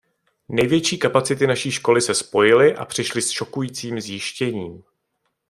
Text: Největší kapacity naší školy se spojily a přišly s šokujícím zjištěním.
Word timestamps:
Největší 0.49 0.97
kapacity 0.99 1.47
naší 1.47 1.71
školy 1.71 2.01
se 2.01 2.13
spojily 2.15 2.75
a 2.75 2.85
přišly 2.85 3.21
s 3.21 3.29
šokujícím 3.31 4.01
zjištěním. 4.01 4.83